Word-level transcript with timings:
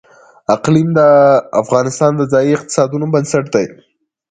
اقلیم 0.55 0.89
د 0.99 0.99
افغانستان 1.61 2.11
د 2.17 2.21
ځایي 2.31 2.51
اقتصادونو 2.53 3.05
بنسټ 3.13 3.45
دی. 3.55 3.65